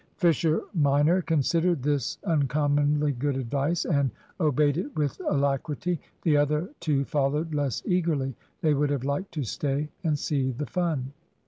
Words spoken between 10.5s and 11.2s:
the fun.